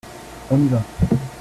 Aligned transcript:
On 0.49 0.57
y 0.61 0.67
va! 0.67 0.81